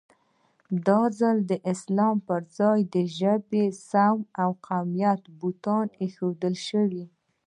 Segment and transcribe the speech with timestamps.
[0.87, 7.05] دا ځل د اسلام پر ځای د ژبې، سمت او قومیت بوتان اېښودل شوي.